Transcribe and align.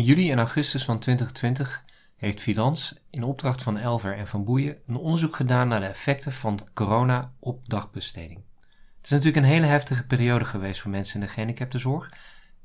In 0.00 0.06
juli 0.06 0.30
en 0.30 0.38
augustus 0.38 0.84
van 0.84 0.98
2020 0.98 1.84
heeft 2.16 2.40
Vidans 2.40 3.00
in 3.10 3.22
opdracht 3.22 3.62
van 3.62 3.78
Elver 3.78 4.16
en 4.16 4.26
Van 4.26 4.44
Boeien 4.44 4.82
een 4.86 4.96
onderzoek 4.96 5.36
gedaan 5.36 5.68
naar 5.68 5.80
de 5.80 5.86
effecten 5.86 6.32
van 6.32 6.58
corona 6.74 7.32
op 7.38 7.68
dagbesteding. 7.68 8.44
Het 8.96 9.04
is 9.04 9.10
natuurlijk 9.10 9.36
een 9.36 9.52
hele 9.52 9.66
heftige 9.66 10.06
periode 10.06 10.44
geweest 10.44 10.80
voor 10.80 10.90
mensen 10.90 11.20
in 11.20 11.26
de 11.26 11.32
gehandicaptenzorg 11.32 12.12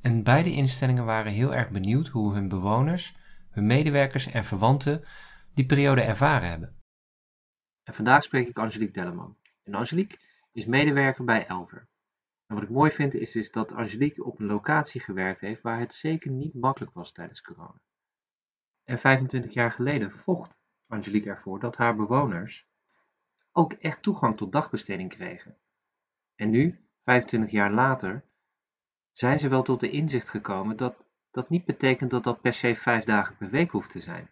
en 0.02 0.24
beide 0.24 0.52
instellingen 0.52 1.06
waren 1.06 1.32
heel 1.32 1.54
erg 1.54 1.70
benieuwd 1.70 2.08
hoe 2.08 2.34
hun 2.34 2.48
bewoners, 2.48 3.16
hun 3.50 3.66
medewerkers 3.66 4.32
en 4.32 4.46
verwanten 4.46 5.04
die 5.54 5.66
periode 5.66 6.02
ervaren 6.02 6.50
hebben. 6.50 6.76
En 7.84 7.94
vandaag 7.94 8.24
spreek 8.24 8.48
ik 8.48 8.58
Angelique 8.58 8.94
Delleman. 8.94 9.36
En 9.64 9.74
Angelique 9.74 10.18
is 10.52 10.66
medewerker 10.66 11.26
bij 11.26 11.48
Elver. 11.48 11.88
En 12.56 12.62
wat 12.62 12.70
ik 12.70 12.76
mooi 12.76 12.92
vind 12.92 13.14
is, 13.14 13.36
is 13.36 13.52
dat 13.52 13.72
Angelique 13.72 14.24
op 14.24 14.40
een 14.40 14.46
locatie 14.46 15.02
gewerkt 15.02 15.40
heeft 15.40 15.62
waar 15.62 15.80
het 15.80 15.94
zeker 15.94 16.32
niet 16.32 16.54
makkelijk 16.54 16.94
was 16.94 17.12
tijdens 17.12 17.42
corona. 17.42 17.82
En 18.84 19.00
25 19.00 19.54
jaar 19.54 19.72
geleden 19.72 20.12
vocht 20.12 20.58
Angelique 20.88 21.30
ervoor 21.30 21.60
dat 21.60 21.76
haar 21.76 21.96
bewoners 21.96 22.68
ook 23.52 23.74
echt 23.74 24.02
toegang 24.02 24.38
tot 24.38 24.52
dagbesteding 24.52 25.10
kregen. 25.10 25.58
En 26.36 26.50
nu, 26.50 26.88
25 27.04 27.52
jaar 27.52 27.72
later, 27.72 28.24
zijn 29.12 29.40
ze 29.40 29.48
wel 29.48 29.64
tot 29.64 29.80
de 29.80 29.90
inzicht 29.90 30.30
gekomen 30.30 30.78
dat 30.78 31.04
dat 31.32 31.50
niet 31.50 31.66
betekent 31.66 32.12
dat 32.12 32.24
dat 32.24 32.42
per 32.42 32.54
se 32.54 32.76
vijf 32.76 33.04
dagen 33.04 33.38
per 33.38 33.50
week 33.50 33.72
hoeft 33.72 33.90
te 33.90 34.02
zijn. 34.02 34.30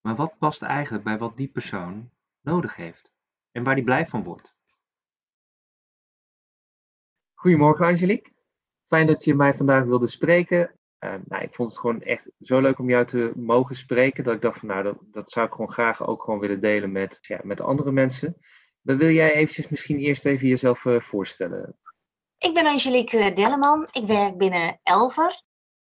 Maar 0.00 0.16
wat 0.16 0.38
past 0.38 0.62
eigenlijk 0.62 1.04
bij 1.04 1.18
wat 1.18 1.36
die 1.36 1.48
persoon 1.48 2.10
nodig 2.40 2.76
heeft 2.76 3.12
en 3.52 3.62
waar 3.62 3.74
die 3.74 3.84
blij 3.84 4.06
van 4.06 4.22
wordt. 4.22 4.57
Goedemorgen 7.40 7.86
Angelique. 7.86 8.30
Fijn 8.86 9.06
dat 9.06 9.24
je 9.24 9.34
mij 9.34 9.54
vandaag 9.54 9.84
wilde 9.84 10.06
spreken. 10.06 10.78
Uh, 11.04 11.14
nou, 11.24 11.42
ik 11.42 11.54
vond 11.54 11.70
het 11.70 11.78
gewoon 11.78 12.02
echt 12.02 12.30
zo 12.40 12.60
leuk 12.60 12.78
om 12.78 12.88
jou 12.88 13.06
te 13.06 13.32
mogen 13.36 13.76
spreken, 13.76 14.24
dat 14.24 14.34
ik 14.34 14.40
dacht 14.40 14.58
van 14.58 14.68
nou, 14.68 14.96
dat, 15.00 15.30
zou 15.30 15.46
ik 15.46 15.52
gewoon 15.52 15.72
graag 15.72 16.06
ook 16.06 16.22
gewoon 16.22 16.38
willen 16.38 16.60
delen 16.60 16.92
met, 16.92 17.18
ja, 17.20 17.40
met 17.42 17.60
andere 17.60 17.92
mensen. 17.92 18.36
Dan 18.82 18.96
wil 18.98 19.10
jij 19.10 19.32
eventjes 19.32 19.68
misschien 19.68 19.98
eerst 19.98 20.24
even 20.24 20.48
jezelf 20.48 20.84
uh, 20.84 21.00
voorstellen. 21.00 21.78
Ik 22.38 22.54
ben 22.54 22.66
Angelique 22.66 23.32
Delleman. 23.32 23.88
Ik 23.90 24.06
werk 24.06 24.36
binnen 24.36 24.80
Elver. 24.82 25.42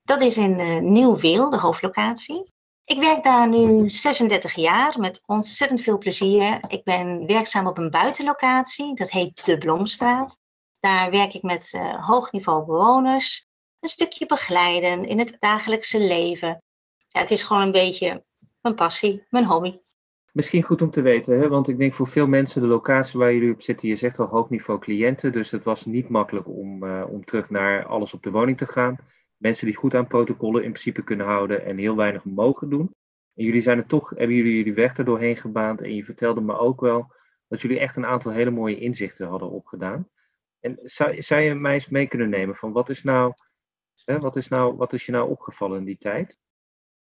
Dat 0.02 0.22
is 0.22 0.36
in 0.36 0.60
uh, 0.60 0.80
Nieuw-Weel, 0.80 1.50
de 1.50 1.58
hoofdlocatie. 1.58 2.52
Ik 2.84 2.98
werk 2.98 3.24
daar 3.24 3.48
nu 3.48 3.90
36 3.90 4.54
jaar 4.54 4.98
met 4.98 5.22
ontzettend 5.26 5.80
veel 5.80 5.98
plezier. 5.98 6.60
Ik 6.68 6.84
ben 6.84 7.26
werkzaam 7.26 7.66
op 7.66 7.78
een 7.78 7.90
buitenlocatie, 7.90 8.94
dat 8.94 9.10
heet 9.10 9.44
de 9.44 9.58
Blomstraat. 9.58 10.38
Daar 10.80 11.10
werk 11.10 11.34
ik 11.34 11.42
met 11.42 11.72
uh, 11.74 12.06
hoog 12.06 12.32
niveau 12.32 12.66
bewoners, 12.66 13.46
een 13.80 13.88
stukje 13.88 14.26
begeleiden 14.26 15.04
in 15.04 15.18
het 15.18 15.36
dagelijkse 15.38 15.98
leven. 15.98 16.62
Ja, 17.08 17.20
het 17.20 17.30
is 17.30 17.42
gewoon 17.42 17.62
een 17.62 17.72
beetje 17.72 18.24
mijn 18.60 18.74
passie, 18.74 19.26
mijn 19.30 19.44
hobby. 19.44 19.78
Misschien 20.32 20.62
goed 20.62 20.82
om 20.82 20.90
te 20.90 21.02
weten, 21.02 21.40
hè? 21.40 21.48
want 21.48 21.68
ik 21.68 21.78
denk 21.78 21.94
voor 21.94 22.06
veel 22.06 22.26
mensen 22.26 22.60
de 22.60 22.66
locatie 22.66 23.18
waar 23.18 23.32
jullie 23.32 23.52
op 23.52 23.62
zitten, 23.62 23.88
je 23.88 23.94
zegt 23.94 24.18
al 24.18 24.26
hoog 24.26 24.50
niveau 24.50 24.80
cliënten, 24.80 25.32
dus 25.32 25.50
het 25.50 25.64
was 25.64 25.84
niet 25.84 26.08
makkelijk 26.08 26.48
om, 26.48 26.84
uh, 26.84 27.04
om 27.08 27.24
terug 27.24 27.50
naar 27.50 27.86
alles 27.86 28.14
op 28.14 28.22
de 28.22 28.30
woning 28.30 28.58
te 28.58 28.66
gaan. 28.66 28.96
Mensen 29.36 29.66
die 29.66 29.76
goed 29.76 29.94
aan 29.94 30.06
protocollen 30.06 30.64
in 30.64 30.70
principe 30.70 31.02
kunnen 31.02 31.26
houden 31.26 31.64
en 31.64 31.78
heel 31.78 31.96
weinig 31.96 32.24
mogen 32.24 32.70
doen. 32.70 32.94
En 33.34 33.44
jullie 33.44 33.60
zijn 33.60 33.78
er 33.78 33.86
toch, 33.86 34.10
hebben 34.10 34.36
jullie 34.36 34.56
jullie 34.56 34.74
weg 34.74 34.96
er 34.96 35.04
doorheen 35.04 35.36
gebaand 35.36 35.80
en 35.80 35.94
je 35.94 36.04
vertelde 36.04 36.40
me 36.40 36.58
ook 36.58 36.80
wel 36.80 37.12
dat 37.48 37.60
jullie 37.60 37.78
echt 37.78 37.96
een 37.96 38.06
aantal 38.06 38.32
hele 38.32 38.50
mooie 38.50 38.78
inzichten 38.78 39.28
hadden 39.28 39.50
opgedaan. 39.50 40.08
En 40.60 40.78
zou, 40.82 41.40
je 41.40 41.54
mij 41.54 41.74
eens 41.74 41.88
mee 41.88 42.08
kunnen 42.08 42.28
nemen 42.28 42.56
van 42.56 42.72
wat 42.72 42.88
is 42.88 43.02
nou, 43.02 43.32
hè, 44.04 44.18
wat 44.18 44.36
is 44.36 44.48
nou, 44.48 44.76
wat 44.76 44.92
is 44.92 45.06
je 45.06 45.12
nou 45.12 45.30
opgevallen 45.30 45.78
in 45.78 45.84
die 45.84 45.98
tijd? 45.98 46.38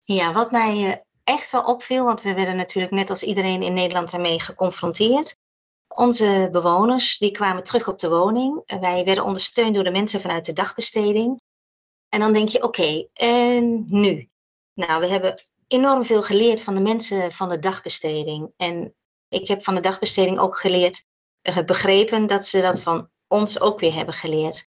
Ja, 0.02 0.32
wat 0.32 0.50
mij 0.50 0.90
eh, 0.90 0.96
echt 1.24 1.50
wel 1.50 1.64
opviel, 1.64 2.04
want 2.04 2.22
we 2.22 2.34
werden 2.34 2.56
natuurlijk 2.56 2.92
net 2.92 3.10
als 3.10 3.22
iedereen 3.22 3.62
in 3.62 3.72
Nederland 3.72 4.10
daarmee 4.10 4.40
geconfronteerd. 4.40 5.36
Onze 5.88 6.48
bewoners 6.52 7.18
die 7.18 7.30
kwamen 7.30 7.62
terug 7.62 7.88
op 7.88 7.98
de 7.98 8.08
woning. 8.08 8.62
Wij 8.80 9.04
werden 9.04 9.24
ondersteund 9.24 9.74
door 9.74 9.84
de 9.84 9.90
mensen 9.90 10.20
vanuit 10.20 10.44
de 10.44 10.52
dagbesteding. 10.52 11.40
En 12.08 12.20
dan 12.20 12.32
denk 12.32 12.48
je, 12.48 12.62
oké, 12.62 13.08
en 13.12 13.86
nu? 13.88 14.28
Nou, 14.74 15.00
we 15.00 15.06
hebben 15.06 15.42
enorm 15.66 16.04
veel 16.04 16.22
geleerd 16.22 16.60
van 16.60 16.74
de 16.74 16.80
mensen 16.80 17.32
van 17.32 17.48
de 17.48 17.58
dagbesteding. 17.58 18.52
En 18.56 18.94
ik 19.28 19.48
heb 19.48 19.64
van 19.64 19.74
de 19.74 19.80
dagbesteding 19.80 20.38
ook 20.38 20.56
geleerd, 20.56 21.04
uh, 21.42 21.58
begrepen 21.64 22.26
dat 22.26 22.46
ze 22.46 22.60
dat 22.60 22.80
van 22.80 23.10
ons 23.28 23.60
ook 23.60 23.80
weer 23.80 23.94
hebben 23.94 24.14
geleerd. 24.14 24.68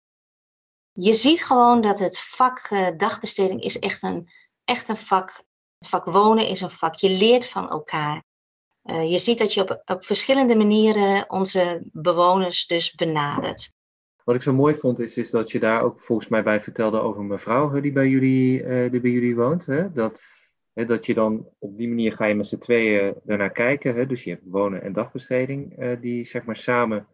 Je 0.91 1.13
ziet 1.13 1.43
gewoon 1.43 1.81
dat 1.81 1.99
het 1.99 2.19
vak 2.19 2.69
uh, 2.69 2.87
dagbesteding 2.97 3.61
is 3.61 3.79
echt 3.79 4.03
een, 4.03 4.29
echt 4.63 4.89
een 4.89 4.97
vak. 4.97 5.43
Het 5.77 5.89
vak 5.89 6.05
wonen 6.05 6.47
is 6.47 6.61
een 6.61 6.69
vak. 6.69 6.95
Je 6.95 7.09
leert 7.09 7.47
van 7.47 7.69
elkaar. 7.69 8.23
Uh, 8.83 9.11
je 9.11 9.17
ziet 9.17 9.37
dat 9.37 9.53
je 9.53 9.61
op, 9.61 9.81
op 9.85 10.05
verschillende 10.05 10.55
manieren 10.55 11.29
onze 11.29 11.81
bewoners 11.83 12.67
dus 12.67 12.95
benadert. 12.95 13.73
Wat 14.23 14.35
ik 14.35 14.41
zo 14.41 14.53
mooi 14.53 14.75
vond 14.75 14.99
is, 14.99 15.17
is 15.17 15.29
dat 15.29 15.51
je 15.51 15.59
daar 15.59 15.81
ook 15.81 16.01
volgens 16.01 16.27
mij 16.27 16.43
bij 16.43 16.61
vertelde 16.61 16.99
over 16.99 17.23
mevrouw 17.23 17.79
die 17.79 17.91
bij 17.91 18.07
jullie, 18.07 18.63
uh, 18.63 18.91
die 18.91 18.99
bij 19.01 19.11
jullie 19.11 19.35
woont. 19.35 19.65
Hè? 19.65 19.91
Dat, 19.93 20.21
hè, 20.73 20.85
dat 20.85 21.05
je 21.05 21.13
dan 21.13 21.49
op 21.59 21.77
die 21.77 21.87
manier 21.87 22.13
ga 22.13 22.25
je 22.25 22.35
met 22.35 22.47
z'n 22.47 22.57
tweeën 22.57 23.15
ernaar 23.25 23.51
kijken. 23.51 23.95
Hè? 23.95 24.05
Dus 24.05 24.23
je 24.23 24.29
hebt 24.29 24.43
wonen 24.45 24.81
en 24.81 24.93
dagbesteding 24.93 25.95
die 26.01 26.25
zeg 26.25 26.43
maar 26.43 26.57
samen 26.57 27.07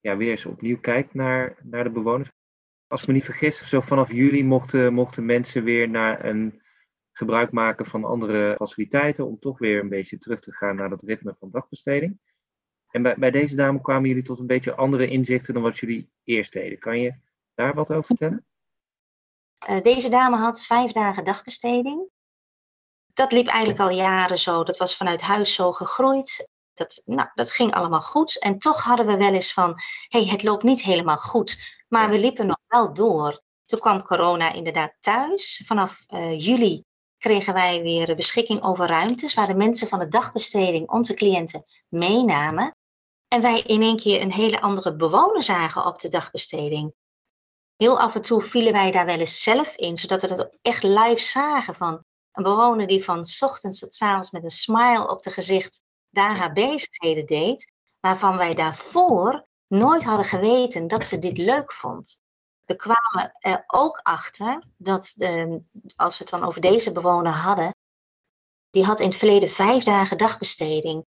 ja, 0.00 0.16
weer 0.16 0.30
eens 0.30 0.46
opnieuw 0.46 0.80
kijkt 0.80 1.14
naar, 1.14 1.56
naar 1.62 1.84
de 1.84 1.90
bewoners. 1.90 2.30
Als 2.86 3.00
ik 3.00 3.06
me 3.06 3.12
niet 3.12 3.24
vergis, 3.24 3.68
zo 3.68 3.80
vanaf 3.80 4.12
juli 4.12 4.44
mochten, 4.44 4.92
mochten 4.92 5.26
mensen 5.26 5.64
weer 5.64 5.88
naar 5.88 6.24
een 6.24 6.62
gebruik 7.12 7.52
maken 7.52 7.86
van 7.86 8.04
andere 8.04 8.54
faciliteiten 8.56 9.26
om 9.26 9.38
toch 9.38 9.58
weer 9.58 9.80
een 9.80 9.88
beetje 9.88 10.18
terug 10.18 10.40
te 10.40 10.52
gaan 10.52 10.76
naar 10.76 10.88
dat 10.88 11.02
ritme 11.02 11.36
van 11.38 11.50
dagbesteding. 11.50 12.18
En 12.90 13.02
bij, 13.02 13.14
bij 13.18 13.30
deze 13.30 13.56
dame 13.56 13.80
kwamen 13.80 14.08
jullie 14.08 14.22
tot 14.22 14.38
een 14.38 14.46
beetje 14.46 14.74
andere 14.74 15.06
inzichten 15.06 15.54
dan 15.54 15.62
wat 15.62 15.78
jullie 15.78 16.10
eerst 16.24 16.52
deden. 16.52 16.78
Kan 16.78 17.00
je 17.00 17.14
daar 17.54 17.74
wat 17.74 17.90
over 17.90 18.04
vertellen? 18.04 18.46
Uh, 19.68 19.82
deze 19.82 20.08
dame 20.08 20.36
had 20.36 20.62
vijf 20.62 20.92
dagen 20.92 21.24
dagbesteding. 21.24 22.08
Dat 23.12 23.32
liep 23.32 23.46
eigenlijk 23.46 23.80
al 23.80 23.90
jaren 23.90 24.38
zo. 24.38 24.64
Dat 24.64 24.76
was 24.76 24.96
vanuit 24.96 25.22
huis 25.22 25.54
zo 25.54 25.72
gegroeid. 25.72 26.49
Dat, 26.80 27.02
nou, 27.04 27.28
dat 27.34 27.50
ging 27.50 27.72
allemaal 27.72 28.02
goed. 28.02 28.38
En 28.38 28.58
toch 28.58 28.82
hadden 28.82 29.06
we 29.06 29.16
wel 29.16 29.32
eens 29.32 29.52
van, 29.52 29.70
hé, 30.08 30.20
hey, 30.20 30.28
het 30.28 30.42
loopt 30.42 30.62
niet 30.62 30.82
helemaal 30.82 31.16
goed. 31.16 31.78
Maar 31.88 32.10
we 32.10 32.18
liepen 32.18 32.46
nog 32.46 32.60
wel 32.66 32.94
door. 32.94 33.42
Toen 33.64 33.78
kwam 33.78 34.02
corona 34.02 34.52
inderdaad 34.52 34.92
thuis. 35.00 35.62
Vanaf 35.66 36.04
uh, 36.08 36.40
juli 36.46 36.84
kregen 37.18 37.54
wij 37.54 37.82
weer 37.82 38.16
beschikking 38.16 38.62
over 38.62 38.86
ruimtes 38.86 39.34
waar 39.34 39.46
de 39.46 39.54
mensen 39.54 39.88
van 39.88 39.98
de 39.98 40.08
dagbesteding 40.08 40.90
onze 40.90 41.14
cliënten 41.14 41.64
meenamen. 41.88 42.76
En 43.28 43.42
wij 43.42 43.60
in 43.60 43.82
één 43.82 43.96
keer 43.96 44.20
een 44.20 44.32
hele 44.32 44.60
andere 44.60 44.96
bewoner 44.96 45.42
zagen 45.42 45.86
op 45.86 45.98
de 45.98 46.08
dagbesteding. 46.08 46.94
Heel 47.76 48.00
af 48.00 48.14
en 48.14 48.22
toe 48.22 48.42
vielen 48.42 48.72
wij 48.72 48.90
daar 48.90 49.06
wel 49.06 49.18
eens 49.18 49.42
zelf 49.42 49.76
in, 49.76 49.96
zodat 49.96 50.22
we 50.22 50.28
dat 50.28 50.58
echt 50.62 50.82
live 50.82 51.22
zagen 51.22 51.74
van 51.74 52.04
een 52.32 52.42
bewoner 52.42 52.86
die 52.86 53.04
van 53.04 53.24
ochtends 53.40 53.78
tot 53.78 54.00
avonds 54.00 54.30
met 54.30 54.44
een 54.44 54.50
smile 54.50 55.08
op 55.08 55.22
de 55.22 55.30
gezicht 55.30 55.82
daar 56.10 56.36
haar 56.36 56.52
bezigheden 56.52 57.26
deed, 57.26 57.72
waarvan 58.00 58.36
wij 58.36 58.54
daarvoor 58.54 59.48
nooit 59.66 60.04
hadden 60.04 60.26
geweten 60.26 60.88
dat 60.88 61.06
ze 61.06 61.18
dit 61.18 61.38
leuk 61.38 61.72
vond. 61.72 62.20
We 62.64 62.76
kwamen 62.76 63.36
er 63.38 63.64
ook 63.66 64.00
achter 64.02 64.62
dat, 64.76 65.12
de, 65.16 65.62
als 65.96 66.18
we 66.18 66.24
het 66.24 66.32
dan 66.32 66.48
over 66.48 66.60
deze 66.60 66.92
bewoner 66.92 67.32
hadden, 67.32 67.74
die 68.70 68.84
had 68.84 69.00
in 69.00 69.08
het 69.08 69.16
verleden 69.16 69.50
vijf 69.50 69.84
dagen 69.84 70.18
dagbesteding. 70.18 71.06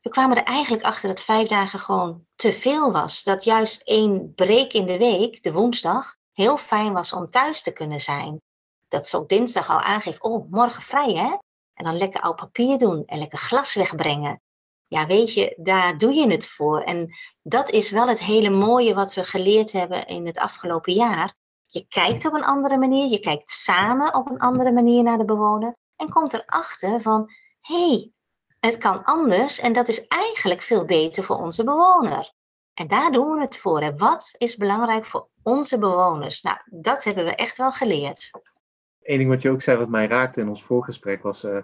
We 0.00 0.10
kwamen 0.10 0.36
er 0.36 0.44
eigenlijk 0.44 0.84
achter 0.84 1.08
dat 1.08 1.20
vijf 1.20 1.48
dagen 1.48 1.78
gewoon 1.78 2.26
te 2.36 2.52
veel 2.52 2.92
was. 2.92 3.22
Dat 3.22 3.44
juist 3.44 3.82
één 3.82 4.34
break 4.34 4.72
in 4.72 4.86
de 4.86 4.98
week, 4.98 5.42
de 5.42 5.52
woensdag, 5.52 6.16
heel 6.32 6.56
fijn 6.56 6.92
was 6.92 7.12
om 7.12 7.30
thuis 7.30 7.62
te 7.62 7.72
kunnen 7.72 8.00
zijn. 8.00 8.40
Dat 8.88 9.06
ze 9.06 9.16
ook 9.16 9.28
dinsdag 9.28 9.70
al 9.70 9.80
aangeeft, 9.80 10.22
oh, 10.22 10.50
morgen 10.50 10.82
vrij 10.82 11.12
hè? 11.12 11.36
En 11.78 11.84
dan 11.84 11.96
lekker 11.96 12.20
oud 12.20 12.36
papier 12.36 12.78
doen 12.78 13.02
en 13.06 13.18
lekker 13.18 13.38
glas 13.38 13.74
wegbrengen. 13.74 14.40
Ja, 14.86 15.06
weet 15.06 15.34
je, 15.34 15.54
daar 15.56 15.98
doe 15.98 16.12
je 16.12 16.30
het 16.30 16.46
voor. 16.46 16.82
En 16.82 17.14
dat 17.42 17.70
is 17.70 17.90
wel 17.90 18.08
het 18.08 18.20
hele 18.20 18.50
mooie 18.50 18.94
wat 18.94 19.14
we 19.14 19.24
geleerd 19.24 19.72
hebben 19.72 20.06
in 20.06 20.26
het 20.26 20.38
afgelopen 20.38 20.92
jaar. 20.92 21.34
Je 21.66 21.86
kijkt 21.88 22.26
op 22.26 22.32
een 22.32 22.44
andere 22.44 22.78
manier, 22.78 23.10
je 23.10 23.20
kijkt 23.20 23.50
samen 23.50 24.14
op 24.14 24.30
een 24.30 24.38
andere 24.38 24.72
manier 24.72 25.02
naar 25.02 25.18
de 25.18 25.24
bewoner 25.24 25.76
en 25.96 26.08
komt 26.08 26.32
erachter 26.32 27.00
van, 27.00 27.30
hé, 27.60 27.88
hey, 27.88 28.12
het 28.60 28.78
kan 28.78 29.04
anders 29.04 29.60
en 29.60 29.72
dat 29.72 29.88
is 29.88 30.06
eigenlijk 30.06 30.62
veel 30.62 30.84
beter 30.84 31.24
voor 31.24 31.36
onze 31.36 31.64
bewoner. 31.64 32.32
En 32.74 32.88
daar 32.88 33.10
doen 33.12 33.34
we 33.34 33.40
het 33.40 33.56
voor. 33.56 33.96
Wat 33.96 34.34
is 34.36 34.56
belangrijk 34.56 35.04
voor 35.04 35.28
onze 35.42 35.78
bewoners? 35.78 36.42
Nou, 36.42 36.58
dat 36.64 37.04
hebben 37.04 37.24
we 37.24 37.34
echt 37.34 37.56
wel 37.56 37.72
geleerd. 37.72 38.30
Eén 39.08 39.18
ding 39.18 39.28
wat 39.28 39.42
je 39.42 39.50
ook 39.50 39.62
zei 39.62 39.78
wat 39.78 39.88
mij 39.88 40.06
raakte 40.06 40.40
in 40.40 40.48
ons 40.48 40.62
voorgesprek 40.62 41.22
was... 41.22 41.44
Uh, 41.44 41.56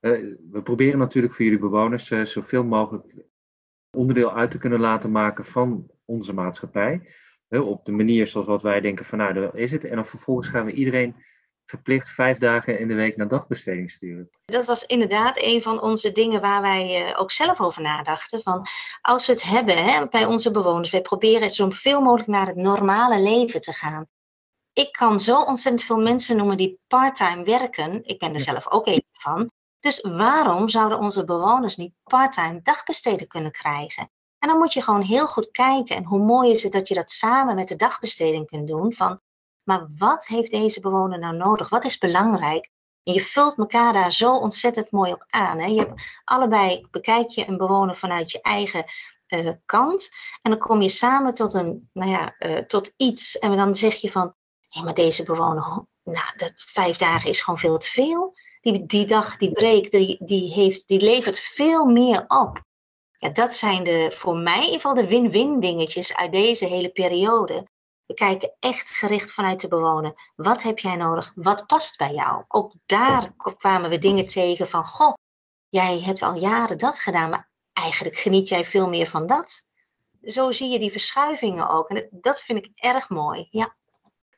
uh, 0.00 0.36
we 0.50 0.62
proberen 0.62 0.98
natuurlijk 0.98 1.34
voor 1.34 1.44
jullie 1.44 1.60
bewoners 1.60 2.10
uh, 2.10 2.24
zoveel 2.24 2.64
mogelijk 2.64 3.04
onderdeel 3.96 4.34
uit 4.34 4.50
te 4.50 4.58
kunnen 4.58 4.80
laten 4.80 5.10
maken 5.10 5.44
van 5.44 5.90
onze 6.04 6.32
maatschappij. 6.32 7.14
op 7.48 7.84
de 7.84 7.92
manier 7.92 8.26
zoals 8.26 8.46
wat 8.46 8.62
wij 8.62 8.80
denken 8.80 9.04
van 9.04 9.18
nou, 9.18 9.32
dat 9.32 9.54
is 9.54 9.72
het. 9.72 9.84
En 9.84 9.94
dan 9.94 10.06
vervolgens 10.06 10.48
gaan 10.48 10.64
we 10.64 10.72
iedereen 10.72 11.16
verplicht 11.66 12.10
vijf 12.10 12.38
dagen 12.38 12.78
in 12.78 12.88
de 12.88 12.94
week 12.94 13.16
naar 13.16 13.28
dagbesteding 13.28 13.90
sturen. 13.90 14.30
Dat 14.44 14.64
was 14.64 14.86
inderdaad 14.86 15.42
een 15.42 15.62
van 15.62 15.80
onze 15.80 16.12
dingen 16.12 16.40
waar 16.40 16.60
wij 16.60 17.14
ook 17.16 17.30
zelf 17.30 17.60
over 17.60 17.82
nadachten. 17.82 18.42
Van 18.42 18.66
als 19.00 19.26
we 19.26 19.32
het 19.32 19.42
hebben 19.42 19.84
hè, 19.84 20.08
bij 20.08 20.24
onze 20.24 20.50
bewoners, 20.50 20.90
wij 20.90 21.02
proberen 21.02 21.50
zoveel 21.50 22.00
mogelijk 22.00 22.28
naar 22.28 22.46
het 22.46 22.56
normale 22.56 23.22
leven 23.22 23.60
te 23.60 23.72
gaan. 23.72 24.06
Ik 24.78 24.92
kan 24.92 25.20
zo 25.20 25.40
ontzettend 25.40 25.84
veel 25.84 25.98
mensen 25.98 26.36
noemen 26.36 26.56
die 26.56 26.80
parttime 26.86 27.44
werken. 27.44 28.04
Ik 28.04 28.18
ben 28.18 28.34
er 28.34 28.40
zelf 28.40 28.70
ook 28.70 28.86
een 28.86 29.04
van. 29.12 29.50
Dus 29.80 30.00
waarom 30.00 30.68
zouden 30.68 30.98
onze 30.98 31.24
bewoners 31.24 31.76
niet 31.76 31.94
parttime 32.02 32.60
dagbesteden 32.62 33.28
kunnen 33.28 33.52
krijgen? 33.52 34.10
En 34.38 34.48
dan 34.48 34.58
moet 34.58 34.72
je 34.72 34.82
gewoon 34.82 35.00
heel 35.00 35.26
goed 35.26 35.50
kijken. 35.50 35.96
En 35.96 36.04
hoe 36.04 36.18
mooi 36.18 36.50
is 36.50 36.62
het 36.62 36.72
dat 36.72 36.88
je 36.88 36.94
dat 36.94 37.10
samen 37.10 37.54
met 37.54 37.68
de 37.68 37.76
dagbesteding 37.76 38.46
kunt 38.46 38.68
doen. 38.68 38.92
Van, 38.92 39.20
maar 39.62 39.88
wat 39.96 40.26
heeft 40.26 40.50
deze 40.50 40.80
bewoner 40.80 41.18
nou 41.18 41.36
nodig? 41.36 41.68
Wat 41.68 41.84
is 41.84 41.98
belangrijk? 41.98 42.70
En 43.02 43.12
je 43.12 43.24
vult 43.24 43.58
elkaar 43.58 43.92
daar 43.92 44.12
zo 44.12 44.36
ontzettend 44.36 44.90
mooi 44.90 45.12
op 45.12 45.24
aan. 45.26 45.58
Hè? 45.58 45.66
Je 45.66 45.78
hebt 45.78 46.02
allebei 46.24 46.86
bekijk 46.90 47.30
je 47.30 47.48
een 47.48 47.56
bewoner 47.56 47.96
vanuit 47.96 48.30
je 48.30 48.40
eigen 48.40 48.84
uh, 49.28 49.50
kant. 49.64 50.10
En 50.42 50.50
dan 50.50 50.60
kom 50.60 50.82
je 50.82 50.88
samen 50.88 51.34
tot, 51.34 51.54
een, 51.54 51.90
nou 51.92 52.10
ja, 52.10 52.34
uh, 52.38 52.58
tot 52.58 52.94
iets. 52.96 53.38
En 53.38 53.56
dan 53.56 53.74
zeg 53.74 53.94
je 53.94 54.10
van, 54.10 54.34
hé, 54.68 54.82
maar 54.82 54.94
deze 54.94 55.22
bewoner, 55.22 55.86
nou, 56.02 56.36
dat, 56.36 56.52
vijf 56.56 56.96
dagen 56.96 57.28
is 57.28 57.40
gewoon 57.40 57.58
veel 57.58 57.78
te 57.78 57.88
veel. 57.88 58.34
Die, 58.60 58.86
die 58.86 59.06
dag, 59.06 59.36
die 59.36 59.52
break, 59.52 59.90
die, 59.90 60.16
die, 60.24 60.52
heeft, 60.52 60.88
die 60.88 61.00
levert 61.00 61.40
veel 61.40 61.84
meer 61.84 62.24
op. 62.28 62.62
Ja, 63.12 63.28
dat 63.28 63.52
zijn 63.52 63.84
de, 63.84 64.12
voor 64.14 64.36
mij 64.36 64.56
in 64.56 64.64
ieder 64.64 64.80
geval 64.80 64.94
de 64.94 65.06
win-win 65.06 65.60
dingetjes 65.60 66.16
uit 66.16 66.32
deze 66.32 66.64
hele 66.64 66.88
periode. 66.88 67.68
We 68.06 68.14
kijken 68.14 68.54
echt 68.58 68.90
gericht 68.90 69.32
vanuit 69.32 69.60
de 69.60 69.68
bewoner. 69.68 70.30
Wat 70.36 70.62
heb 70.62 70.78
jij 70.78 70.96
nodig? 70.96 71.32
Wat 71.34 71.66
past 71.66 71.98
bij 71.98 72.12
jou? 72.12 72.44
Ook 72.48 72.72
daar 72.86 73.32
kwamen 73.56 73.90
we 73.90 73.98
dingen 73.98 74.26
tegen 74.26 74.68
van, 74.68 74.84
goh, 74.84 75.14
jij 75.68 76.00
hebt 76.00 76.22
al 76.22 76.34
jaren 76.34 76.78
dat 76.78 77.00
gedaan, 77.00 77.30
maar 77.30 77.50
eigenlijk 77.72 78.18
geniet 78.18 78.48
jij 78.48 78.64
veel 78.64 78.88
meer 78.88 79.06
van 79.06 79.26
dat. 79.26 79.68
Zo 80.22 80.52
zie 80.52 80.68
je 80.68 80.78
die 80.78 80.90
verschuivingen 80.90 81.68
ook. 81.68 81.88
En 81.88 82.08
dat 82.10 82.40
vind 82.40 82.66
ik 82.66 82.70
erg 82.74 83.08
mooi, 83.08 83.46
ja. 83.50 83.76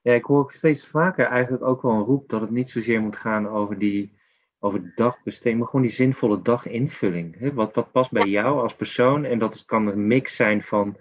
Ja, 0.02 0.12
ik 0.12 0.24
hoor 0.24 0.52
steeds 0.52 0.86
vaker 0.86 1.26
eigenlijk 1.26 1.64
ook 1.64 1.82
wel 1.82 1.92
een 1.92 2.04
roep 2.04 2.28
dat 2.28 2.40
het 2.40 2.50
niet 2.50 2.70
zozeer 2.70 3.00
moet 3.00 3.16
gaan 3.16 3.48
over 3.48 3.78
die 3.78 4.18
over 4.62 4.82
de 4.82 4.92
dagbesteding, 4.94 5.58
maar 5.58 5.68
gewoon 5.68 5.84
die 5.84 5.94
zinvolle 5.94 6.42
daginvulling. 6.42 7.38
Hè? 7.38 7.54
Wat, 7.54 7.74
wat 7.74 7.92
past 7.92 8.10
bij 8.10 8.28
jou 8.28 8.60
als 8.60 8.74
persoon? 8.74 9.24
En 9.24 9.38
dat 9.38 9.64
kan 9.64 9.86
een 9.86 10.06
mix 10.06 10.36
zijn 10.36 10.62
van, 10.62 10.96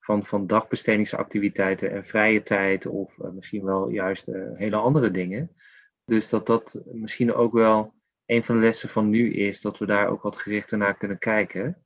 van, 0.00 0.26
van 0.26 0.46
dagbestedingsactiviteiten 0.46 1.90
en 1.90 2.04
vrije 2.04 2.42
tijd, 2.42 2.86
of 2.86 3.18
uh, 3.18 3.28
misschien 3.30 3.64
wel 3.64 3.88
juist 3.88 4.28
uh, 4.28 4.48
hele 4.54 4.76
andere 4.76 5.10
dingen. 5.10 5.56
Dus 6.04 6.28
dat 6.28 6.46
dat 6.46 6.80
misschien 6.84 7.34
ook 7.34 7.52
wel 7.52 7.94
een 8.26 8.44
van 8.44 8.54
de 8.54 8.60
lessen 8.60 8.88
van 8.88 9.10
nu 9.10 9.34
is, 9.34 9.60
dat 9.60 9.78
we 9.78 9.86
daar 9.86 10.08
ook 10.08 10.22
wat 10.22 10.36
gerichter 10.36 10.78
naar 10.78 10.96
kunnen 10.96 11.18
kijken. 11.18 11.84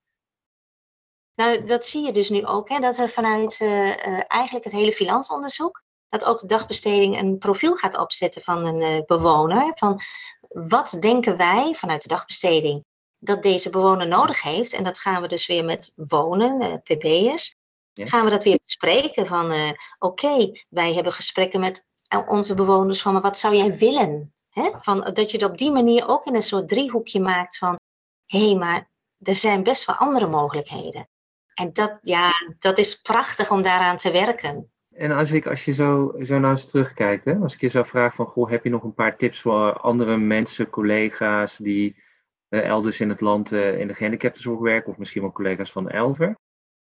Nou, 1.35 1.65
dat 1.65 1.85
zie 1.85 2.05
je 2.05 2.13
dus 2.13 2.31
nu 2.31 2.45
ook, 2.45 2.69
hè? 2.69 2.79
dat 2.79 2.97
we 2.97 3.09
vanuit 3.09 3.61
uh, 3.63 4.33
eigenlijk 4.33 4.65
het 4.65 4.73
hele 4.73 4.93
finansonderzoek, 4.93 5.83
dat 6.09 6.25
ook 6.25 6.41
de 6.41 6.47
dagbesteding 6.47 7.19
een 7.19 7.39
profiel 7.39 7.75
gaat 7.75 7.99
opzetten 7.99 8.43
van 8.43 8.65
een 8.65 9.03
bewoner. 9.07 9.73
Van 9.75 10.01
wat 10.49 10.97
denken 11.01 11.37
wij 11.37 11.75
vanuit 11.75 12.03
de 12.03 12.09
dagbesteding 12.09 12.85
dat 13.19 13.43
deze 13.43 13.71
bewoner 13.71 14.09
nodig 14.09 14.43
heeft? 14.43 14.73
En 14.73 14.85
dat 14.85 14.99
gaan 14.99 15.23
we 15.23 15.29
dus 15.29 15.47
weer 15.47 15.65
met 15.65 15.93
wonen, 15.97 16.63
uh, 16.63 16.75
PB'ers, 16.83 17.55
ja. 17.93 18.07
gaan 18.07 18.25
we 18.25 18.31
dat 18.31 18.43
weer 18.43 18.59
bespreken 18.65 19.27
van 19.27 19.53
uh, 19.53 19.71
oké, 19.99 20.53
wij 20.69 20.95
hebben 20.95 21.13
gesprekken 21.13 21.61
met 21.61 21.87
onze 22.29 22.55
bewoners 22.55 23.03
van 23.03 23.13
maar 23.13 23.23
wat 23.23 23.39
zou 23.39 23.55
jij 23.55 23.77
willen? 23.77 24.35
Hè? 24.49 24.71
Van, 24.81 25.11
dat 25.13 25.31
je 25.31 25.39
het 25.39 25.51
op 25.51 25.59
die 25.59 25.71
manier 25.71 26.09
ook 26.09 26.27
in 26.27 26.35
een 26.35 26.43
soort 26.43 26.69
driehoekje 26.69 27.21
maakt 27.21 27.59
van 27.59 27.79
hé, 28.27 28.47
hey, 28.47 28.55
maar 28.55 28.91
er 29.19 29.35
zijn 29.35 29.63
best 29.63 29.85
wel 29.85 29.97
andere 29.97 30.27
mogelijkheden. 30.27 31.09
En 31.55 31.73
dat, 31.73 31.99
ja, 32.03 32.33
dat 32.59 32.79
is 32.79 33.01
prachtig 33.01 33.51
om 33.51 33.63
daaraan 33.63 33.97
te 33.97 34.11
werken. 34.11 34.73
En 34.99 35.11
als, 35.11 35.31
ik, 35.31 35.47
als 35.47 35.65
je 35.65 35.73
zo, 35.73 36.15
zo 36.23 36.39
naar 36.39 36.51
eens 36.51 36.71
terugkijkt, 36.71 37.25
hè, 37.25 37.37
als 37.37 37.55
ik 37.55 37.61
je 37.61 37.69
zou 37.69 37.87
vragen 37.87 38.17
van, 38.17 38.27
goh, 38.27 38.51
heb 38.51 38.65
je 38.65 38.71
nog 38.71 38.83
een 38.83 38.95
paar 38.95 39.17
tips 39.17 39.41
voor 39.41 39.81
andere 39.81 40.17
mensen, 40.17 40.71
collega's 40.71 41.57
die 41.57 42.03
uh, 42.49 42.65
elders 42.65 43.01
in 43.01 43.09
het 43.09 43.21
land 43.21 43.53
uh, 43.53 43.81
in 43.81 43.87
de 43.87 43.95
gehandicaptenzorg 43.95 44.61
werken, 44.61 44.91
of 44.91 44.99
misschien 44.99 45.23
wel 45.23 45.33
collega's 45.33 45.73
van 45.73 45.89
Elver. 45.89 46.39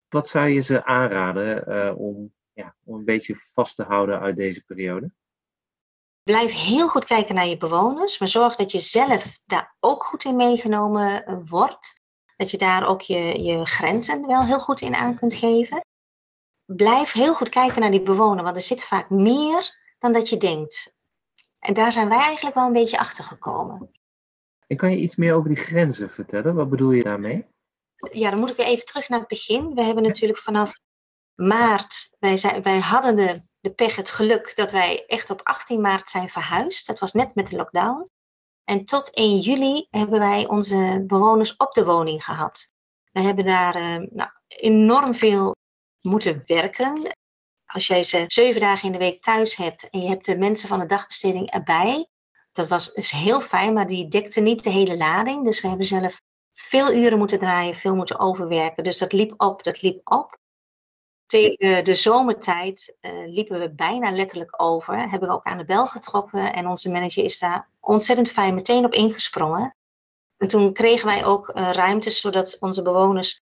Wat 0.08 0.28
zou 0.28 0.48
je 0.48 0.60
ze 0.60 0.84
aanraden 0.84 1.64
uh, 1.68 1.98
om, 1.98 2.32
ja, 2.52 2.74
om 2.84 2.98
een 2.98 3.04
beetje 3.04 3.36
vast 3.54 3.76
te 3.76 3.82
houden 3.82 4.20
uit 4.20 4.36
deze 4.36 4.64
periode? 4.64 5.10
Blijf 6.22 6.52
heel 6.52 6.88
goed 6.88 7.04
kijken 7.04 7.34
naar 7.34 7.46
je 7.46 7.56
bewoners, 7.56 8.18
maar 8.18 8.28
zorg 8.28 8.56
dat 8.56 8.72
je 8.72 8.78
zelf 8.78 9.38
daar 9.44 9.76
ook 9.80 10.04
goed 10.04 10.24
in 10.24 10.36
meegenomen 10.36 11.42
wordt. 11.48 12.00
Dat 12.36 12.50
je 12.50 12.58
daar 12.58 12.88
ook 12.88 13.00
je, 13.00 13.42
je 13.42 13.66
grenzen 13.66 14.26
wel 14.26 14.44
heel 14.44 14.60
goed 14.60 14.80
in 14.80 14.94
aan 14.94 15.14
kunt 15.14 15.34
geven 15.34 15.82
blijf 16.66 17.12
heel 17.12 17.34
goed 17.34 17.48
kijken 17.48 17.80
naar 17.80 17.90
die 17.90 18.02
bewoner, 18.02 18.44
want 18.44 18.56
er 18.56 18.62
zit 18.62 18.84
vaak 18.84 19.10
meer 19.10 19.76
dan 19.98 20.12
dat 20.12 20.28
je 20.28 20.36
denkt. 20.36 20.94
En 21.58 21.74
daar 21.74 21.92
zijn 21.92 22.08
wij 22.08 22.18
eigenlijk 22.18 22.54
wel 22.54 22.66
een 22.66 22.72
beetje 22.72 22.98
achter 22.98 23.24
gekomen. 23.24 23.90
En 24.66 24.76
kan 24.76 24.90
je 24.90 24.96
iets 24.96 25.16
meer 25.16 25.34
over 25.34 25.48
die 25.48 25.64
grenzen 25.64 26.10
vertellen? 26.10 26.54
Wat 26.54 26.70
bedoel 26.70 26.90
je 26.90 27.02
daarmee? 27.02 27.46
Ja, 28.12 28.30
dan 28.30 28.38
moet 28.38 28.50
ik 28.50 28.58
even 28.58 28.84
terug 28.84 29.08
naar 29.08 29.18
het 29.18 29.28
begin. 29.28 29.74
We 29.74 29.82
hebben 29.82 30.02
natuurlijk 30.02 30.38
vanaf 30.38 30.80
maart, 31.34 32.16
wij, 32.18 32.36
zijn, 32.36 32.62
wij 32.62 32.78
hadden 32.78 33.16
de, 33.16 33.42
de 33.60 33.70
pech, 33.70 33.96
het 33.96 34.10
geluk 34.10 34.56
dat 34.56 34.72
wij 34.72 35.04
echt 35.06 35.30
op 35.30 35.40
18 35.42 35.80
maart 35.80 36.10
zijn 36.10 36.28
verhuisd. 36.28 36.86
Dat 36.86 36.98
was 36.98 37.12
net 37.12 37.34
met 37.34 37.46
de 37.46 37.56
lockdown. 37.56 38.10
En 38.64 38.84
tot 38.84 39.14
1 39.14 39.38
juli 39.38 39.86
hebben 39.90 40.18
wij 40.18 40.48
onze 40.48 41.04
bewoners 41.06 41.56
op 41.56 41.74
de 41.74 41.84
woning 41.84 42.24
gehad. 42.24 42.72
We 43.12 43.20
hebben 43.20 43.44
daar 43.44 43.76
uh, 43.76 44.08
nou, 44.10 44.30
enorm 44.46 45.14
veel 45.14 45.54
moeten 46.04 46.42
werken. 46.46 47.16
Als 47.66 47.86
jij 47.86 48.02
ze 48.02 48.24
zeven 48.26 48.60
dagen 48.60 48.86
in 48.86 48.92
de 48.92 48.98
week 48.98 49.22
thuis 49.22 49.56
hebt 49.56 49.90
en 49.90 50.00
je 50.00 50.08
hebt 50.08 50.24
de 50.24 50.36
mensen 50.36 50.68
van 50.68 50.78
de 50.78 50.86
dagbesteding 50.86 51.50
erbij, 51.50 52.08
dat 52.52 52.68
was 52.68 52.92
dus 52.92 53.10
heel 53.10 53.40
fijn, 53.40 53.72
maar 53.72 53.86
die 53.86 54.08
dekte 54.08 54.40
niet 54.40 54.64
de 54.64 54.70
hele 54.70 54.96
lading. 54.96 55.44
Dus 55.44 55.60
we 55.60 55.68
hebben 55.68 55.86
zelf 55.86 56.20
veel 56.52 56.92
uren 56.92 57.18
moeten 57.18 57.38
draaien, 57.38 57.74
veel 57.74 57.94
moeten 57.94 58.18
overwerken. 58.18 58.84
Dus 58.84 58.98
dat 58.98 59.12
liep 59.12 59.34
op, 59.36 59.62
dat 59.62 59.82
liep 59.82 60.00
op. 60.04 60.38
Tegen 61.26 61.84
de 61.84 61.94
zomertijd 61.94 62.96
uh, 63.00 63.12
liepen 63.26 63.58
we 63.58 63.70
bijna 63.70 64.10
letterlijk 64.10 64.62
over. 64.62 65.10
Hebben 65.10 65.28
we 65.28 65.34
ook 65.34 65.44
aan 65.44 65.58
de 65.58 65.64
bel 65.64 65.86
getrokken 65.86 66.52
en 66.52 66.66
onze 66.66 66.90
manager 66.90 67.24
is 67.24 67.38
daar 67.38 67.68
ontzettend 67.80 68.30
fijn 68.30 68.54
meteen 68.54 68.84
op 68.84 68.92
ingesprongen. 68.92 69.76
En 70.36 70.48
toen 70.48 70.72
kregen 70.72 71.06
wij 71.06 71.24
ook 71.24 71.48
uh, 71.48 71.70
ruimte 71.70 72.10
zodat 72.10 72.56
onze 72.60 72.82
bewoners 72.82 73.40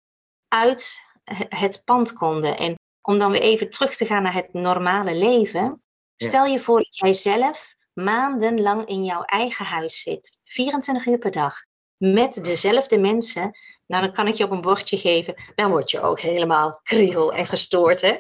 uit 0.48 1.00
het 1.50 1.82
pand 1.86 2.14
konden. 2.14 2.58
En 2.58 2.76
om 3.02 3.18
dan 3.20 3.32
weer 3.32 3.42
even 3.42 3.70
terug 3.70 3.96
te 3.96 4.06
gaan 4.06 4.24
naar 4.24 4.34
het 4.34 4.54
normale 4.54 5.16
leven. 5.16 5.84
Stel 6.16 6.46
je 6.46 6.60
voor 6.60 6.78
dat 6.78 6.98
jij 6.98 7.14
zelf 7.14 7.76
maandenlang 7.94 8.86
in 8.86 9.04
jouw 9.04 9.24
eigen 9.24 9.66
huis 9.66 10.02
zit, 10.02 10.38
24 10.44 11.06
uur 11.06 11.18
per 11.18 11.32
dag, 11.32 11.64
met 11.98 12.44
dezelfde 12.44 12.98
mensen. 12.98 13.58
Nou, 13.88 14.04
dan 14.04 14.14
kan 14.14 14.28
ik 14.28 14.36
je 14.36 14.44
op 14.44 14.52
een 14.52 14.62
bordje 14.62 14.98
geven, 14.98 15.36
dan 15.56 15.72
word 15.72 15.92
je 15.92 16.02
ook 16.02 16.20
helemaal 16.20 16.80
kriegel 16.84 17.34
en 17.34 17.46
gestoord. 17.46 18.02
Hè? 18.02 18.18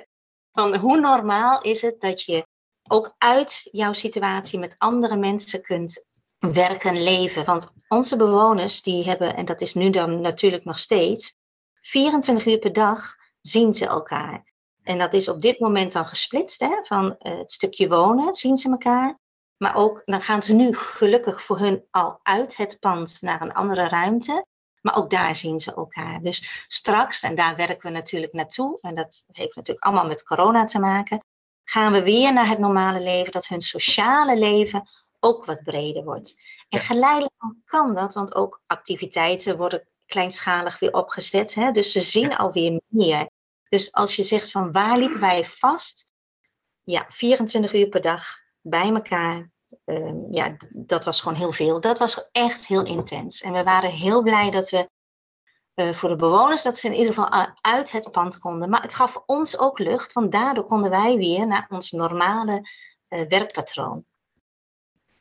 Van 0.51 0.75
hoe 0.75 0.99
normaal 0.99 1.61
is 1.61 1.81
het 1.81 1.99
dat 1.99 2.21
je 2.21 2.47
ook 2.89 3.15
uit 3.17 3.67
jouw 3.71 3.93
situatie 3.93 4.59
met 4.59 4.75
andere 4.77 5.15
mensen 5.15 5.61
kunt 5.61 6.05
werken, 6.39 7.03
leven? 7.03 7.45
Want 7.45 7.73
onze 7.87 8.15
bewoners, 8.15 8.81
die 8.81 9.03
hebben, 9.03 9.35
en 9.35 9.45
dat 9.45 9.61
is 9.61 9.73
nu 9.73 9.89
dan 9.89 10.21
natuurlijk 10.21 10.63
nog 10.63 10.79
steeds, 10.79 11.35
24 11.81 12.45
uur 12.45 12.59
per 12.59 12.74
dag 12.74 13.15
zien 13.41 13.74
ze 13.74 13.86
elkaar. 13.86 14.48
En 14.83 14.98
dat 14.98 15.13
is 15.13 15.29
op 15.29 15.41
dit 15.41 15.59
moment 15.59 15.93
dan 15.93 16.05
gesplitst, 16.05 16.59
hè, 16.59 16.79
van 16.83 17.05
uh, 17.05 17.38
het 17.38 17.51
stukje 17.51 17.88
wonen 17.88 18.36
zien 18.36 18.57
ze 18.57 18.69
elkaar. 18.69 19.19
Maar 19.57 19.75
ook, 19.75 20.01
dan 20.05 20.21
gaan 20.21 20.43
ze 20.43 20.53
nu 20.53 20.74
gelukkig 20.74 21.43
voor 21.43 21.59
hun 21.59 21.86
al 21.91 22.19
uit 22.24 22.57
het 22.57 22.79
pand 22.79 23.17
naar 23.21 23.41
een 23.41 23.53
andere 23.53 23.88
ruimte. 23.88 24.45
Maar 24.81 24.95
ook 24.95 25.09
daar 25.09 25.36
zien 25.36 25.59
ze 25.59 25.74
elkaar. 25.74 26.21
Dus 26.21 26.65
straks, 26.67 27.24
en 27.24 27.36
daar 27.36 27.55
werken 27.55 27.81
we 27.81 27.89
natuurlijk 27.89 28.33
naartoe, 28.33 28.77
en 28.81 28.95
dat 28.95 29.25
heeft 29.31 29.55
natuurlijk 29.55 29.86
allemaal 29.86 30.07
met 30.07 30.24
corona 30.24 30.63
te 30.63 30.79
maken, 30.79 31.24
gaan 31.63 31.91
we 31.91 32.03
weer 32.03 32.33
naar 32.33 32.48
het 32.48 32.59
normale 32.59 33.00
leven, 33.00 33.31
dat 33.31 33.48
hun 33.48 33.62
sociale 33.62 34.38
leven 34.38 34.89
ook 35.19 35.45
wat 35.45 35.63
breder 35.63 36.03
wordt. 36.03 36.41
En 36.69 36.79
geleidelijk 36.79 37.33
kan 37.65 37.93
dat, 37.93 38.13
want 38.13 38.36
ook 38.36 38.62
activiteiten 38.67 39.57
worden 39.57 39.83
kleinschalig 40.09 40.79
weer 40.79 40.93
opgezet. 40.93 41.53
Hè? 41.53 41.71
Dus 41.71 41.91
ze 41.91 42.01
zien 42.01 42.35
alweer 42.35 42.81
meer. 42.87 43.29
Dus 43.69 43.91
als 43.93 44.15
je 44.15 44.23
zegt 44.23 44.51
van 44.51 44.71
waar 44.71 44.97
liepen 44.97 45.19
wij 45.19 45.45
vast? 45.45 46.11
Ja, 46.83 47.05
24 47.07 47.73
uur 47.73 47.87
per 47.87 48.01
dag 48.01 48.39
bij 48.61 48.89
elkaar. 48.89 49.49
Uh, 49.85 50.13
ja, 50.29 50.55
dat 50.69 51.05
was 51.05 51.21
gewoon 51.21 51.37
heel 51.37 51.51
veel. 51.51 51.79
Dat 51.79 51.99
was 51.99 52.29
echt 52.31 52.67
heel 52.67 52.85
intens. 52.85 53.41
En 53.41 53.53
we 53.53 53.63
waren 53.63 53.91
heel 53.91 54.23
blij 54.23 54.49
dat 54.49 54.69
we 54.69 54.89
uh, 55.75 55.93
voor 55.93 56.09
de 56.09 56.15
bewoners, 56.15 56.63
dat 56.63 56.77
ze 56.77 56.87
in 56.87 56.93
ieder 56.93 57.13
geval 57.13 57.55
uit 57.61 57.91
het 57.91 58.11
pand 58.11 58.37
konden. 58.37 58.69
Maar 58.69 58.81
het 58.81 58.93
gaf 58.93 59.21
ons 59.25 59.57
ook 59.57 59.79
lucht, 59.79 60.13
want 60.13 60.31
daardoor 60.31 60.65
konden 60.65 60.89
wij 60.89 61.17
weer 61.17 61.47
naar 61.47 61.67
ons 61.69 61.91
normale 61.91 62.69
uh, 63.09 63.27
werkpatroon. 63.27 64.05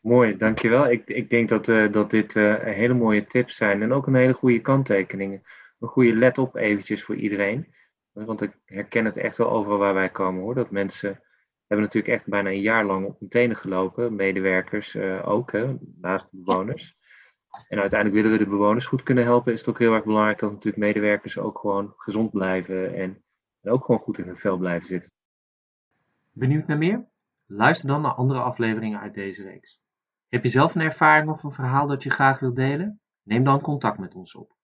Mooi, 0.09 0.37
dankjewel. 0.37 0.91
Ik, 0.91 1.07
ik 1.07 1.31
denk 1.31 1.49
dat, 1.49 1.69
uh, 1.69 1.93
dat 1.93 2.11
dit 2.11 2.35
uh, 2.35 2.55
hele 2.59 2.95
mooie 2.95 3.27
tips 3.27 3.57
zijn 3.57 3.83
en 3.83 3.93
ook 3.93 4.07
een 4.07 4.15
hele 4.15 4.33
goede 4.33 4.61
kanttekeningen. 4.61 5.43
Een 5.81 5.89
goede 5.89 6.15
let 6.15 6.39
op 6.39 6.57
eventjes 6.57 7.05
voor 7.05 7.15
iedereen. 7.15 7.75
Want 8.13 8.41
ik 8.41 8.59
herken 8.65 9.05
het 9.05 9.17
echt 9.17 9.37
wel 9.37 9.51
overal 9.51 9.79
waar 9.79 9.95
wij 9.95 10.11
komen 10.11 10.43
hoor. 10.43 10.55
Dat 10.55 10.71
mensen 10.71 11.21
hebben 11.67 11.87
natuurlijk 11.87 12.15
echt 12.15 12.27
bijna 12.27 12.51
een 12.51 12.61
jaar 12.61 12.85
lang 12.85 13.07
op 13.07 13.19
hun 13.19 13.29
tenen 13.29 13.57
gelopen. 13.57 14.15
Medewerkers 14.15 14.95
uh, 14.95 15.29
ook, 15.29 15.53
hè, 15.53 15.75
naast 16.01 16.31
de 16.31 16.37
bewoners. 16.45 16.97
En 17.69 17.81
uiteindelijk 17.81 18.23
willen 18.23 18.39
we 18.39 18.45
de 18.45 18.51
bewoners 18.51 18.87
goed 18.87 19.03
kunnen 19.03 19.25
helpen. 19.25 19.53
Is 19.53 19.61
het 19.61 19.69
ook 19.69 19.79
heel 19.79 19.95
erg 19.95 20.05
belangrijk 20.05 20.39
dat 20.39 20.51
natuurlijk 20.51 20.83
medewerkers 20.83 21.39
ook 21.39 21.59
gewoon 21.59 21.93
gezond 21.97 22.31
blijven. 22.31 22.95
En, 22.95 23.23
en 23.61 23.71
ook 23.71 23.85
gewoon 23.85 24.01
goed 24.01 24.19
in 24.19 24.27
hun 24.27 24.37
vel 24.37 24.59
blijven 24.59 24.87
zitten. 24.87 25.11
Benieuwd 26.33 26.67
naar 26.67 26.79
meer? 26.79 27.09
Luister 27.47 27.89
dan 27.89 28.01
naar 28.01 28.15
andere 28.15 28.41
afleveringen 28.41 29.01
uit 29.01 29.15
deze 29.15 29.43
reeks. 29.43 29.81
Heb 30.29 30.43
je 30.43 30.49
zelf 30.49 30.75
een 30.75 30.81
ervaring 30.81 31.31
of 31.31 31.43
een 31.43 31.53
verhaal 31.53 31.87
dat 31.87 32.03
je 32.03 32.11
graag 32.11 32.41
wilt 32.41 32.57
delen? 32.57 33.01
Neem 33.23 33.45
dan 33.45 33.61
contact 33.61 33.99
met 33.99 34.15
ons 34.15 34.35
op. 34.35 34.58